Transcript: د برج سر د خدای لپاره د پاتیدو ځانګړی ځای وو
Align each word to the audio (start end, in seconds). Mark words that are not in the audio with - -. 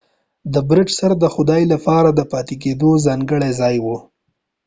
د 0.53 0.55
برج 0.69 0.89
سر 0.99 1.11
د 1.23 1.25
خدای 1.35 1.63
لپاره 1.73 2.09
د 2.13 2.19
پاتیدو 2.31 2.91
ځانګړی 3.05 3.51
ځای 3.59 3.75
وو 3.85 3.97